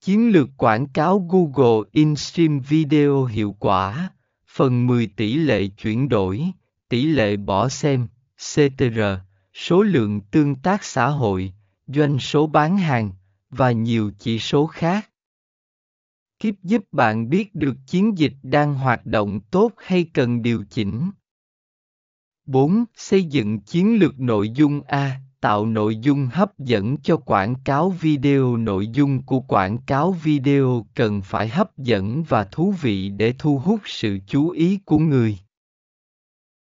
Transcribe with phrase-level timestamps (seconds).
[0.00, 4.10] Chiến lược quảng cáo Google InStream Video hiệu quả,
[4.46, 6.44] phần 10 tỷ lệ chuyển đổi,
[6.88, 9.00] tỷ lệ bỏ xem, CTR,
[9.54, 11.52] số lượng tương tác xã hội,
[11.86, 13.10] doanh số bán hàng,
[13.50, 15.10] và nhiều chỉ số khác.
[16.38, 21.10] Kiếp giúp bạn biết được chiến dịch đang hoạt động tốt hay cần điều chỉnh.
[22.46, 22.84] 4.
[22.94, 27.90] Xây dựng chiến lược nội dung A tạo nội dung hấp dẫn cho quảng cáo
[27.90, 28.56] video.
[28.56, 33.58] Nội dung của quảng cáo video cần phải hấp dẫn và thú vị để thu
[33.58, 35.38] hút sự chú ý của người.